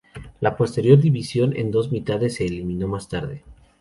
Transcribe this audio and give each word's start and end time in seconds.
La 0.39 0.57
posterior 0.57 0.99
división 0.99 1.55
en 1.55 1.69
dos 1.69 1.91
mitades 1.91 2.33
se 2.33 2.47
eliminó 2.47 2.87
más 2.87 3.07
tarde. 3.07 3.43